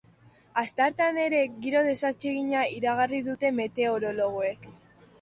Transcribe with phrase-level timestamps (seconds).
[0.61, 4.71] Asteartean ere, giro desatsegina iragarri dute meteorologoek.